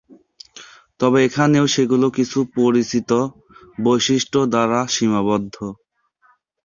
[0.99, 3.11] তবে এখানেও সেগুলো কিছু পরিচিত
[3.77, 5.55] বৈশিষ্ট্য দ্বারা সীমাবদ্ধ।